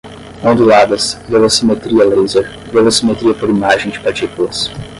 onduladas, 0.43 1.13
velocimetria 1.29 2.03
laser, 2.05 2.49
velocimetria 2.73 3.35
por 3.35 3.47
imagem 3.51 3.91
de 3.91 3.99
partículas 3.99 4.71